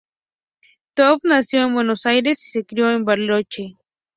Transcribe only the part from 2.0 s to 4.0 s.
Aires y se crío en Bariloche.